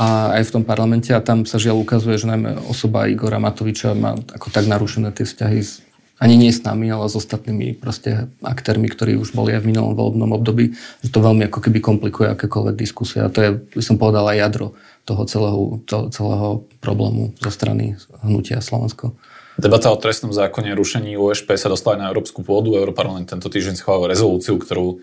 [0.00, 3.92] a aj v tom parlamente a tam sa žiaľ ukazuje, že najmä osoba Igora Matoviča
[3.92, 5.84] má ako tak narušené tie vzťahy s,
[6.22, 9.98] ani nie s nami, ale s ostatnými proste aktérmi, ktorí už boli aj v minulom
[9.98, 13.98] voľbnom období, že to veľmi ako keby komplikuje akékoľvek diskusie a to je, by som
[13.98, 14.66] povedal, aj jadro
[15.04, 19.12] toho celého, to, celého problému zo strany hnutia Slovensko.
[19.54, 22.74] Debata o trestnom zákone rušení USP sa dostala aj na európsku pôdu.
[22.74, 24.98] Europarlament tento týždeň schválil rezolúciu, ktorú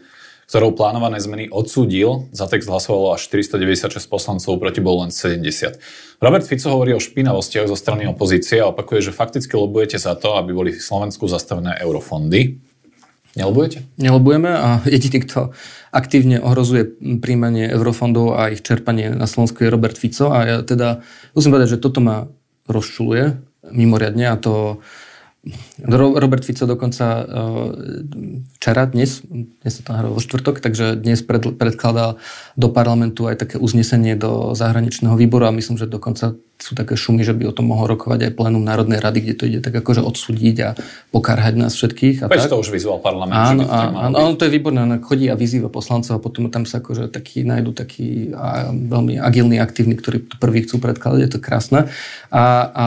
[0.52, 2.28] ktorou plánované zmeny odsúdil.
[2.36, 5.80] Za text hlasovalo až 496 poslancov, proti bol len 70.
[6.20, 10.36] Robert Fico hovorí o špinavostiach zo strany opozície a opakuje, že fakticky lobujete za to,
[10.36, 12.60] aby boli v Slovensku zastavené eurofondy.
[13.40, 13.88] Nelobujete?
[13.96, 15.56] Nelobujeme a jediný, kto
[15.96, 21.00] aktívne ohrozuje príjmanie eurofondov a ich čerpanie na Slovensku je Robert Fico a ja teda
[21.32, 22.28] musím povedať, že toto ma
[22.68, 23.40] rozčuluje
[23.72, 24.84] mimoriadne a to
[25.90, 28.06] Robert Fico dokonca eh,
[28.62, 32.22] včera, dnes, dnes sa to nahralo vo štvrtok, takže dnes pred, predkladal
[32.54, 37.26] do parlamentu aj také uznesenie do zahraničného výboru a myslím, že dokonca sú také šumy,
[37.26, 40.06] že by o tom mohol rokovať aj plénum Národnej rady, kde to ide tak akože
[40.06, 40.70] odsúdiť a
[41.10, 42.22] pokarhať nás všetkých.
[42.22, 42.54] A Veď tak.
[42.54, 43.34] to už vyzval parlament.
[43.34, 44.86] Áno, áno, áno, to je výborné.
[44.86, 49.18] On chodí a vyzýva poslancov a potom tam sa akože taký, nájdu taký a, veľmi
[49.18, 51.20] agilní, aktívni, ktorí prvý chcú predkladať.
[51.26, 51.90] Je to krásne.
[52.30, 52.86] A, a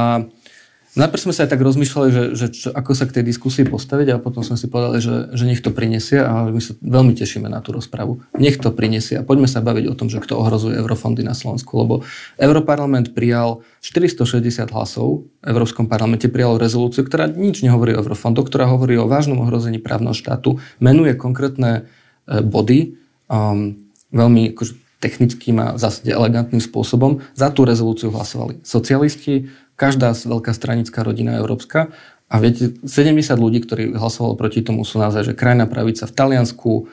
[0.94, 4.14] Najprv sme sa aj tak rozmýšľali, že, že čo, ako sa k tej diskusii postaviť
[4.14, 7.50] a potom sme si povedali, že, že nech to prinesie a my sa veľmi tešíme
[7.50, 8.22] na tú rozpravu.
[8.38, 11.74] Nech to prinesie a poďme sa baviť o tom, že kto ohrozuje eurofondy na Slovensku,
[11.82, 11.94] lebo
[12.38, 18.70] Europarlament prijal 460 hlasov, v Európskom parlamente prijal rezolúciu, ktorá nič nehovorí o eurofondoch, ktorá
[18.70, 21.90] hovorí o vážnom ohrození právneho štátu, menuje konkrétne
[22.30, 22.94] e, body,
[23.26, 23.82] um,
[24.14, 27.20] veľmi akože, technickým a zásade elegantným spôsobom.
[27.36, 31.90] Za tú rezolúciu hlasovali socialisti, každá veľká stranická rodina európska.
[32.32, 36.88] A viete, 70 ľudí, ktorí hlasovalo proti tomu, sú naozaj, že krajná pravica v Taliansku,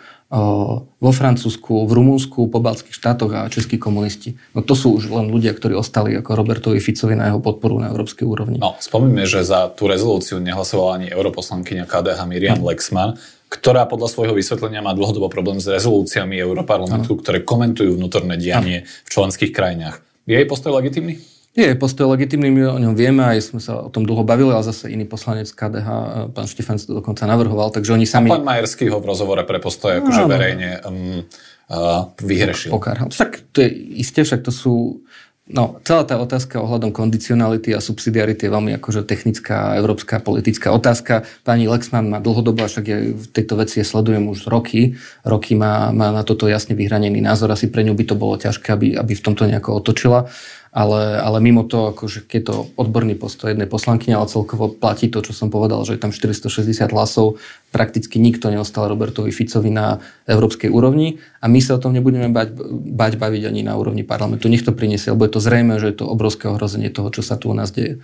[1.01, 4.39] vo Francúzsku, v Rumunsku, po baltských štátoch a českí komunisti.
[4.55, 7.91] No to sú už len ľudia, ktorí ostali ako Robertovi Ficovi na jeho podporu na
[7.91, 8.55] európskej úrovni.
[8.55, 12.67] No, spomíme, že za tú rezolúciu nehlasovala ani europoslankyňa KDH Miriam hm.
[12.67, 13.19] Lexman,
[13.51, 17.19] ktorá podľa svojho vysvetlenia má dlhodobo problém s rezolúciami Europarlamentu, hm.
[17.19, 18.85] ktoré komentujú vnútorné dianie hm.
[18.87, 19.99] v členských krajinách.
[20.23, 21.19] Je jej postoj legitimný?
[21.51, 24.63] Je postoj legitimný, my o ňom vieme, aj sme sa o tom dlho bavili, ale
[24.63, 25.89] zase iný poslanec KDH,
[26.31, 28.31] pán Štefan to dokonca navrhoval, takže oni sami...
[28.31, 31.27] A pán Majerský ho v rozhovore pre postoj akože verejne um,
[31.67, 32.71] uh, vyhrešil.
[32.71, 33.11] Pokárhal.
[33.11, 35.03] Však to je isté, však to sú
[35.51, 41.27] No, celá tá otázka ohľadom kondicionality a subsidiarity je veľmi akože technická, európska, politická otázka.
[41.43, 44.95] Pani Lexman má dlhodobo, však ja v tejto veci je sledujem už roky.
[45.27, 47.51] Roky má, má na toto jasne vyhranený názor.
[47.51, 50.31] Asi pre ňu by to bolo ťažké, aby, aby v tomto nejako otočila
[50.71, 55.19] ale, ale mimo to, akože keď to odborný postoj jednej poslankyne, ale celkovo platí to,
[55.19, 57.43] čo som povedal, že je tam 460 hlasov,
[57.75, 59.99] prakticky nikto neostal Robertovi Ficovi na
[60.31, 62.55] európskej úrovni a my sa o tom nebudeme bať,
[62.87, 64.47] bať baviť ani na úrovni parlamentu.
[64.47, 67.35] Nech to priniesie, lebo je to zrejme, že je to obrovské ohrozenie toho, čo sa
[67.35, 67.99] tu u nás deje.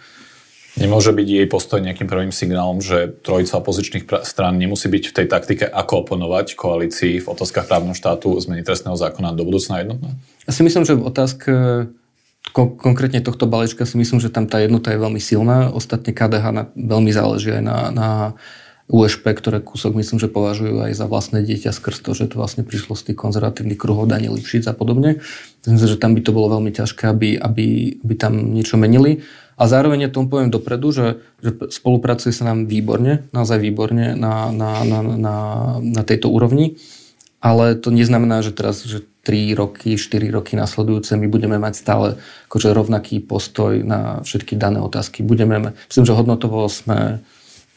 [0.77, 5.25] Nemôže byť jej postoj nejakým prvým signálom, že trojica opozičných strán nemusí byť v tej
[5.25, 10.13] taktike, ako oponovať koalícii v otázkach právneho štátu zmeny trestného zákona do budúcna jednotná?
[10.45, 11.51] Ja si myslím, že v otázke
[12.65, 15.69] konkrétne tohto balíčka si myslím, že tam tá jednota je veľmi silná.
[15.69, 18.09] Ostatne KDH na, veľmi záleží aj na, na
[18.87, 22.63] USP, ktoré kúsok myslím, že považujú aj za vlastné dieťa skrz to, že to vlastne
[22.63, 25.19] prišlo z tých konzervatívnych kruhov Dani Lipšic a podobne.
[25.61, 29.27] Myslím si, že tam by to bolo veľmi ťažké, aby, aby, aby tam niečo menili.
[29.59, 34.53] A zároveň ja tomu poviem dopredu, že, že spolupracuje sa nám výborne, naozaj výborne na,
[34.55, 35.35] na, na, na,
[35.83, 36.79] na tejto úrovni.
[37.43, 42.07] Ale to neznamená, že teraz, že 3 roky, 4 roky nasledujúce my budeme mať stále
[42.47, 45.19] akože rovnaký postoj na všetky dané otázky.
[45.19, 47.19] Budeme, myslím, že hodnotovo sme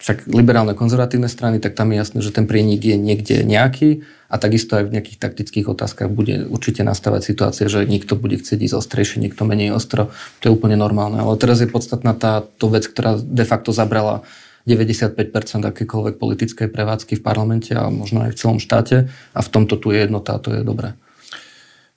[0.01, 4.39] však liberálne konzervatívne strany, tak tam je jasné, že ten prienik je niekde nejaký a
[4.39, 8.79] takisto aj v nejakých taktických otázkach bude určite nastávať situácia, že niekto bude chcieť ísť
[8.79, 10.15] ostrejšie, niekto menej ostro.
[10.41, 11.19] To je úplne normálne.
[11.19, 14.23] Ale teraz je podstatná táto vec, ktorá de facto zabrala
[14.71, 15.19] 95%
[15.67, 19.91] akékoľvek politickej prevádzky v parlamente a možno aj v celom štáte a v tomto tu
[19.91, 20.95] je jednota a to je dobré.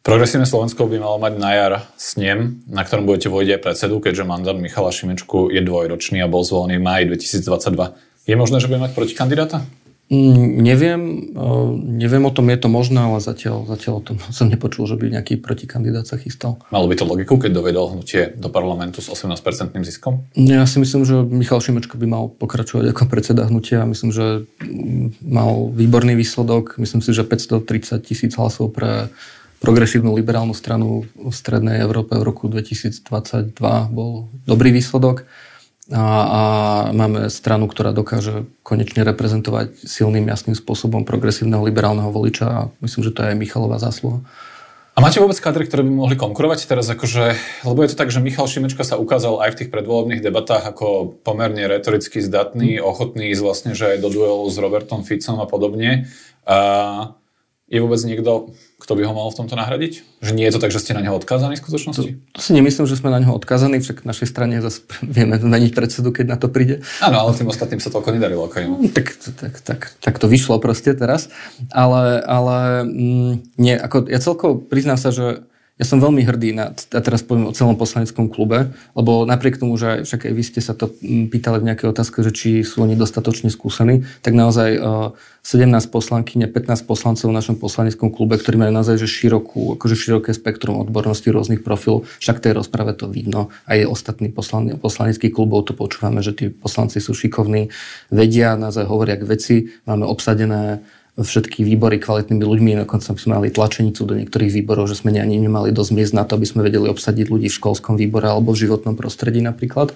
[0.04, 4.28] Progresívne Slovensko by malo mať na jar snem, na ktorom budete voliť aj predsedu, keďže
[4.28, 8.28] mandát Michala Šimečku je dvojročný a bol zvolený v máji 2022.
[8.28, 9.64] Je možné, že bude mať protikandidáta?
[10.12, 11.02] Mm, neviem,
[11.96, 15.08] neviem o tom, je to možné, ale zatiaľ, zatiaľ o tom som nepočul, že by
[15.08, 16.60] nejaký protikandidát sa chystal.
[16.68, 20.28] Malo by to logiku, keď dovedol hnutie do parlamentu s 18-percentným ziskom?
[20.36, 23.88] Ja si myslím, že Michal Šimečko by mal pokračovať ako predseda hnutia.
[23.88, 24.44] Myslím, že
[25.24, 26.76] mal výborný výsledok.
[26.76, 29.08] Myslím si, že 530 tisíc hlasov pre
[29.64, 33.56] progresívnu liberálnu stranu v Strednej Európe v roku 2022
[33.88, 35.24] bol dobrý výsledok
[35.88, 36.42] a, a
[36.92, 43.16] máme stranu, ktorá dokáže konečne reprezentovať silným, jasným spôsobom progresívneho liberálneho voliča a myslím, že
[43.16, 44.20] to je aj Michalová zásluha.
[44.94, 46.86] A máte vôbec kadry, ktoré by mohli konkurovať teraz?
[46.86, 47.34] Akože,
[47.66, 51.18] lebo je to tak, že Michal Šimečka sa ukázal aj v tých predvolebných debatách ako
[51.26, 56.14] pomerne retoricky zdatný, ochotný ísť vlastne, že aj do duelu s Robertom Ficom a podobne.
[56.46, 56.58] A
[57.72, 60.20] je vôbec niekto, kto by ho mal v tomto nahradiť?
[60.20, 62.10] Že nie je to tak, že ste na neho odkázaní v skutočnosti?
[62.20, 64.84] To, to si nemyslím, že sme na neho odkázaní, však našej strane zase
[65.16, 66.84] vieme zmeniť predsedu, keď na to príde.
[67.00, 68.52] Áno, ale tým ostatným sa toľko nedarilo.
[68.52, 71.32] Ako no, tak, tak, tak, tak, to vyšlo proste teraz.
[71.72, 75.48] Ale, ale mm, nie, ako, ja celkovo priznám sa, že
[75.84, 79.76] ja som veľmi hrdý na, a teraz poviem o celom poslaneckom klube, lebo napriek tomu,
[79.76, 82.96] že však aj vy ste sa to pýtali v nejakej otázke, že či sú oni
[82.96, 84.80] dostatočne skúsení, tak naozaj
[85.44, 90.32] 17 poslankyň 15 poslancov v našom poslaneckom klube, ktorí majú naozaj že širokú, akože široké
[90.32, 93.52] spektrum odborností rôznych profilov, však tej rozprave to vidno.
[93.68, 97.68] Aj ostatní poslan, poslaneckých klubov to počúvame, že tí poslanci sú šikovní,
[98.08, 100.80] vedia, naozaj hovoria k veci, máme obsadené
[101.14, 105.70] všetky výbory kvalitnými ľuďmi, dokonca sme mali tlačenicu do niektorých výborov, že sme ani nemali
[105.70, 108.98] dosť miest na to, aby sme vedeli obsadiť ľudí v školskom výbore alebo v životnom
[108.98, 109.94] prostredí napríklad.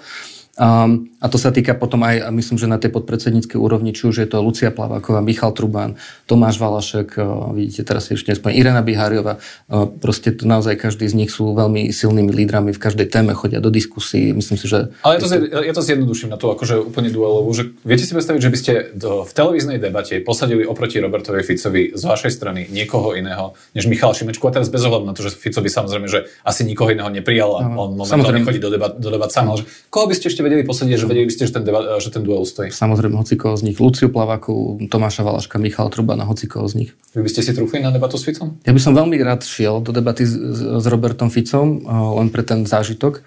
[0.58, 4.26] Um, a to sa týka potom aj, myslím, že na tej podpredsedníckej úrovni, či už
[4.26, 8.82] je to Lucia Plaváková, Michal Trubán, Tomáš Valašek, uh, vidíte, teraz si ešte nespomínam, Irena
[8.82, 13.38] Biháriová, uh, proste to naozaj každý z nich sú veľmi silnými lídrami v každej téme,
[13.38, 14.90] chodia do diskusí, myslím si, že...
[15.06, 15.30] Ale ja to,
[15.62, 18.74] ja to zjednoduším na to akože úplne duelovú, že viete si predstaviť, že by ste
[18.98, 24.18] do, v televíznej debate posadili oproti Robertovi Ficovi z vašej strany niekoho iného, než Michal
[24.18, 24.42] Šimečku?
[24.50, 27.62] A teraz bez ohľadu na to, že Fico by samozrejme, že asi nikoho iného neprijal
[27.62, 30.47] a on momentálne chodí do debat, do debat sám, ale že koho by ste ešte
[30.48, 32.72] vedeli posadiť, že vedeli by ste, že ten, deba, že ten duel stojí.
[32.72, 33.78] Samozrejme, hocikoho z nich.
[33.78, 36.92] Luciu Plavaku, Tomáša Valaška, Michal Truba na hocikoho z nich.
[37.12, 38.56] Vy by ste si trúfli na debatu s Ficom?
[38.64, 41.84] Ja by som veľmi rád šiel do debaty s, s Robertom Ficom,
[42.24, 43.22] len pre ten zážitok.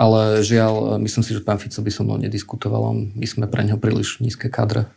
[0.00, 3.12] Ale žiaľ, myslím si, že pán Fico by so mnou nediskutoval.
[3.12, 4.88] My sme pre neho príliš nízke kadre.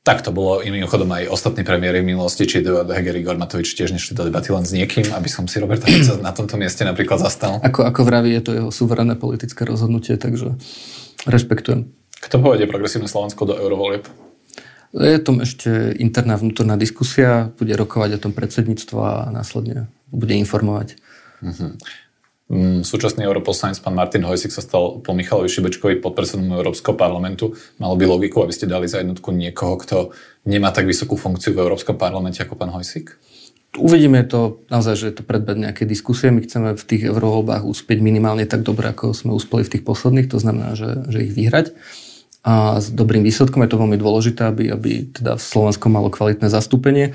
[0.00, 3.76] Tak to bolo iným chodom aj ostatní premiéry v minulosti, či Eduard Heger, Igor Matovič
[3.76, 6.88] tiež nešli do debaty len s niekým, aby som si Roberta Fica na tomto mieste
[6.88, 7.60] napríklad zastal.
[7.60, 10.56] Ako, ako vraví, je to jeho suverénne politické rozhodnutie, takže
[11.28, 11.92] rešpektujem.
[12.16, 14.08] Kto povedie progresívne Slovensko do eurovolieb?
[14.96, 20.96] Je tom ešte interná vnútorná diskusia, bude rokovať o tom predsedníctvo a následne bude informovať.
[21.44, 21.76] Uh-huh.
[22.50, 27.54] Mm, súčasný europoslanec pán Martin Hojsik sa stal po Michalovi Šibečkovi podpredsedom Európskeho parlamentu.
[27.78, 30.10] Malo by logiku, aby ste dali za jednotku niekoho, kto
[30.50, 33.14] nemá tak vysokú funkciu v Európskom parlamente ako pán Hojsik?
[33.78, 36.34] uvidíme to naozaj, že je to predbed nejaké diskusie.
[36.34, 40.26] My chceme v tých eurovoľbách uspieť minimálne tak dobre, ako sme uspeli v tých posledných,
[40.26, 41.76] to znamená, že, že ich vyhrať.
[42.40, 47.12] A s dobrým výsledkom je to veľmi dôležité, aby, aby teda Slovensko malo kvalitné zastúpenie.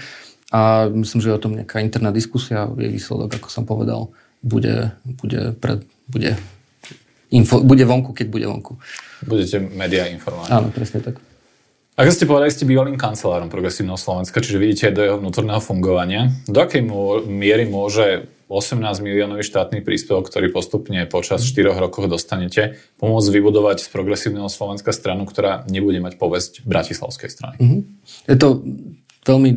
[0.53, 4.13] A myslím, že je o tom nejaká interná diskusia, je výsledok, ako som povedal,
[4.45, 6.37] bude, bude, pred, bude,
[7.33, 8.77] info, bude vonku, keď bude vonku.
[9.25, 10.53] Budete médiá informovať.
[10.53, 11.17] Áno, presne tak.
[11.95, 16.27] Ako ste povedali, ste bývalým kancelárom Progresívneho Slovenska, čiže vidíte do jeho vnútorného fungovania.
[16.43, 16.83] Do akej
[17.23, 23.87] miery môže 18 miliónový štátny príspevok, ktorý postupne počas 4 rokov dostanete, pomôcť vybudovať z
[23.89, 27.55] Progresívneho Slovenska stranu, ktorá nebude mať povesť bratislavskej strany?
[27.57, 27.81] Mm-hmm.
[28.27, 28.61] Je to
[29.25, 29.51] veľmi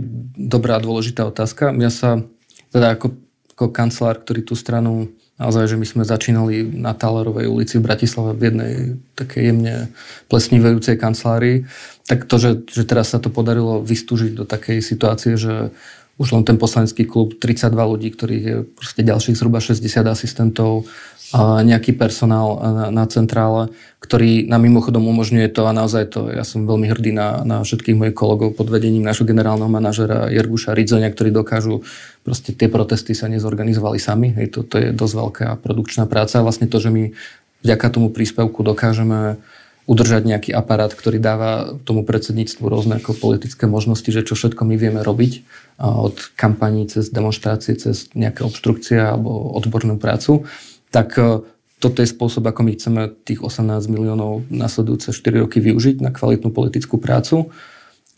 [0.49, 1.77] dobrá a dôležitá otázka.
[1.77, 2.25] Ja sa
[2.73, 3.19] teda ako,
[3.59, 8.39] ako kancelár, ktorý tú stranu naozaj, že my sme začínali na Talerovej ulici v Bratislave
[8.39, 8.73] v jednej
[9.19, 9.91] takej jemne
[10.31, 11.67] plesnivejúcej kancelárii,
[12.07, 15.75] tak to, že, že teraz sa to podarilo vystúžiť do takej situácie, že
[16.19, 20.91] už len ten poslanecký klub, 32 ľudí, ktorých je proste ďalších zhruba 60 asistentov,
[21.29, 23.69] a nejaký personál na, na centrále,
[24.01, 28.01] ktorý nám mimochodom umožňuje to a naozaj to, ja som veľmi hrdý na, na všetkých
[28.01, 31.85] mojich kolegov pod vedením nášho generálneho manažera Jerguša Ridzonia, ktorí dokážu,
[32.25, 36.41] proste tie protesty sa nezorganizovali sami, hej, to, to je dosť veľká produkčná práca.
[36.41, 37.13] A vlastne to, že my
[37.61, 39.37] vďaka tomu príspevku dokážeme
[39.89, 44.77] udržať nejaký aparát, ktorý dáva tomu predsedníctvu rôzne ako politické možnosti, že čo všetko my
[44.77, 45.49] vieme robiť
[45.81, 50.45] od kampaní cez demonstrácie, cez nejaké obštrukcie alebo odbornú prácu
[50.91, 51.45] tak e,
[51.79, 56.51] toto je spôsob, ako my chceme tých 18 miliónov nasledujúce 4 roky využiť na kvalitnú
[56.51, 57.55] politickú prácu.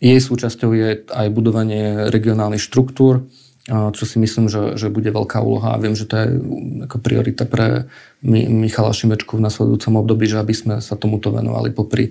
[0.01, 3.21] Jej súčasťou je aj budovanie regionálnych štruktúr,
[3.69, 6.27] čo si myslím, že, že bude veľká úloha a viem, že to je
[6.89, 7.85] ako priorita pre
[8.25, 12.09] Michala Šimečku v nasledujúcom období, že aby sme sa tomuto venovali popri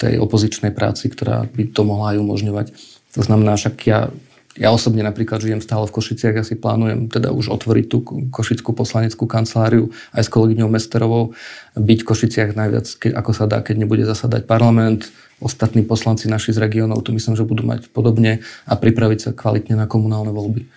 [0.00, 2.66] tej opozičnej práci, ktorá by to mohla aj umožňovať.
[3.14, 4.10] To znamená, však ja
[4.58, 8.02] ja osobne napríklad žijem stále v Košiciach, ja si plánujem teda už otvoriť tú
[8.34, 11.38] košickú poslaneckú kanceláriu aj s kolegyňou Mesterovou,
[11.78, 15.06] byť v Košiciach najviac, keď, ako sa dá, keď nebude zasadať parlament,
[15.40, 19.74] ostatní poslanci naši z regiónov tu myslím, že budú mať podobne a pripraviť sa kvalitne
[19.76, 20.68] na komunálne voľby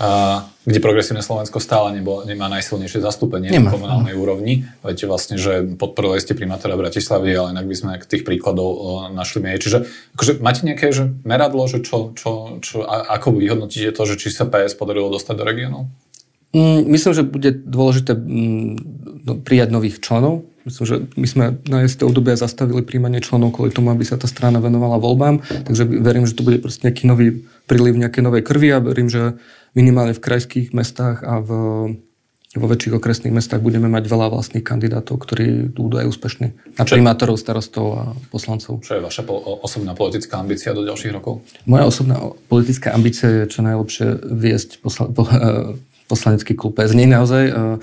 [0.00, 3.68] a, kde progresívne Slovensko stále nebo, nemá najsilnejšie zastúpenie nemá.
[3.68, 4.64] na komunálnej úrovni.
[4.80, 9.44] Viete vlastne, že podporili ste primátora Bratislavy, ale inak by sme tých príkladov o, našli
[9.44, 9.60] menej.
[9.60, 9.78] Čiže
[10.16, 14.32] akože máte nejaké že meradlo, že čo, čo, čo, a, ako vyhodnotíte to, že či
[14.32, 15.82] sa PS podarilo dostať do regiónov?
[16.56, 18.72] Mm, myslím, že bude dôležité mm,
[19.28, 20.48] no, prijať nových členov.
[20.62, 24.30] Myslím, že my sme na isté obdobie zastavili príjmanie členov kvôli tomu, aby sa tá
[24.30, 28.68] strana venovala voľbám, takže verím, že to bude proste nejaký nový príliv nejaké novej krvi
[28.74, 29.38] a verím, že
[29.74, 31.50] minimálne v krajských mestách a v,
[32.52, 36.46] vo väčších okresných mestách budeme mať veľa vlastných kandidátov, ktorí budú aj úspešní.
[36.76, 38.84] Na primátorov, starostov a poslancov.
[38.84, 39.22] Čo je vaša
[39.64, 41.40] osobná politická ambícia do ďalších rokov?
[41.64, 45.24] Moja osobná politická ambícia je čo najlepšie viesť posla, po,
[46.12, 47.80] poslanecký klub Nie naozaj aj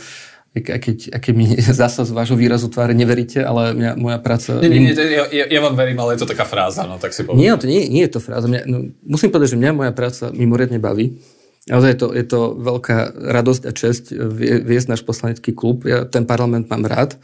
[0.54, 1.46] keď, keď mi
[1.82, 4.58] zasa z vášho výrazu tváre neveríte, ale mňa, moja práca...
[4.60, 7.22] Nie, nie, nie, ja, ja vám verím, ale je to taká fráza, no tak si
[7.22, 7.46] poviem.
[7.46, 8.50] Nie, to nie, nie je to fráza.
[8.50, 11.22] Mňa, no, musím povedať, že mňa moja práca mimoriadne baví.
[11.70, 14.04] Naozaj je to, je to veľká radosť a čest
[14.42, 15.86] viesť náš poslanecký klub.
[15.86, 17.22] Ja ten parlament mám rád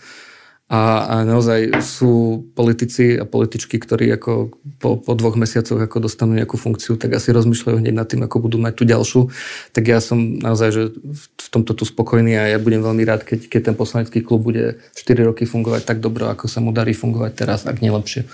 [0.65, 4.49] a, a naozaj sú politici a političky, ktorí ako
[4.82, 8.49] po, po dvoch mesiacoch ako dostanú nejakú funkciu, tak asi rozmýšľajú hneď nad tým, ako
[8.49, 9.30] budú mať tú ďalšiu.
[9.78, 13.45] Tak ja som naozaj že v tomto tu spokojný a ja budem veľmi rád, keď,
[13.45, 17.32] keď ten poslanecký klub bude 4 roky fungovať tak dobro, ako sa mu darí fungovať
[17.38, 18.25] teraz, ak nie lepšie.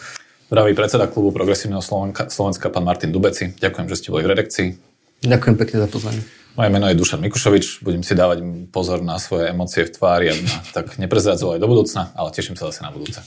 [0.47, 3.55] Pravý predseda klubu Progresívneho Slovenska, Slovenska, pán Martin Dubeci.
[3.59, 4.67] Ďakujem, že ste boli v redakcii.
[5.27, 6.23] Ďakujem pekne za pozvanie.
[6.51, 8.43] Moje meno je Dušan Mikušovič, budem si dávať
[8.75, 10.43] pozor na svoje emócie v tvári, aby
[10.75, 13.23] tak neprezradzoval aj do budúcna, ale teším sa zase na budúce.